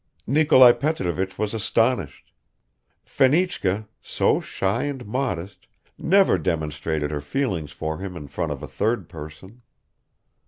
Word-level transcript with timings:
Nikolai 0.25 0.71
Petrovich 0.71 1.37
was 1.37 1.53
astonished; 1.53 2.33
Fenichka, 3.05 3.87
so 4.01 4.39
shy 4.41 4.85
and 4.85 5.05
modest, 5.05 5.67
never 5.95 6.39
demonstrated 6.39 7.11
her 7.11 7.21
feelings 7.21 7.71
for 7.71 7.99
him 7.99 8.17
in 8.17 8.27
front 8.27 8.51
of 8.51 8.63
a 8.63 8.67
third 8.67 9.07
person. 9.07 9.61